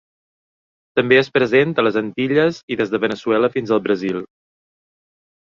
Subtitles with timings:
[0.99, 4.27] També és present a les Antilles i des de Veneçuela fins al Brasil.